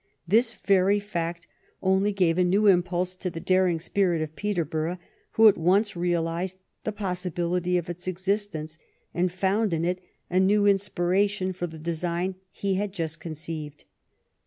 This 0.27 0.55
very 0.55 0.97
fact 0.97 1.45
only 1.79 2.11
gave 2.11 2.39
a 2.39 2.43
new 2.43 2.65
impulse 2.65 3.13
to 3.17 3.29
the 3.29 3.39
daring 3.39 3.79
spirit 3.79 4.19
of 4.23 4.35
Peterborough, 4.35 4.97
who 5.33 5.47
at 5.47 5.59
once 5.59 5.95
realized 5.95 6.63
the 6.83 6.91
possibility 6.91 7.77
of 7.77 7.87
its 7.87 8.07
existence, 8.07 8.79
and 9.13 9.31
found 9.31 9.73
in 9.75 9.85
it 9.85 10.01
a 10.27 10.39
new 10.39 10.65
inspiration 10.65 11.53
for 11.53 11.67
the 11.67 11.77
design 11.77 12.33
he 12.49 12.73
had 12.73 12.93
just 12.93 13.19
conceived. 13.19 13.83